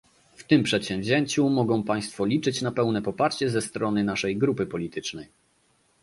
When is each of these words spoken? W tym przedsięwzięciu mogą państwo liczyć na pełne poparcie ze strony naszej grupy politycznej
W 0.35 0.43
tym 0.43 0.63
przedsięwzięciu 0.63 1.49
mogą 1.49 1.83
państwo 1.83 2.25
liczyć 2.25 2.61
na 2.61 2.71
pełne 2.71 3.01
poparcie 3.01 3.49
ze 3.49 3.61
strony 3.61 4.03
naszej 4.03 4.37
grupy 4.37 4.65
politycznej 4.65 5.27